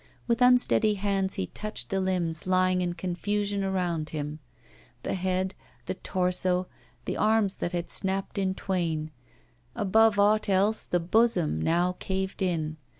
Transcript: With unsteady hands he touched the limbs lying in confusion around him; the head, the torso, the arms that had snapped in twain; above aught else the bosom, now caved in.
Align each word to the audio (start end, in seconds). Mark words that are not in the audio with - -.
With 0.25 0.41
unsteady 0.41 0.95
hands 0.95 1.35
he 1.35 1.45
touched 1.45 1.89
the 1.91 1.99
limbs 1.99 2.47
lying 2.47 2.81
in 2.81 2.93
confusion 2.93 3.63
around 3.63 4.09
him; 4.09 4.39
the 5.03 5.13
head, 5.13 5.53
the 5.85 5.93
torso, 5.93 6.65
the 7.05 7.17
arms 7.17 7.57
that 7.57 7.71
had 7.73 7.91
snapped 7.91 8.39
in 8.39 8.55
twain; 8.55 9.11
above 9.75 10.17
aught 10.17 10.49
else 10.49 10.85
the 10.85 10.99
bosom, 10.99 11.61
now 11.61 11.97
caved 11.99 12.41
in. 12.41 12.77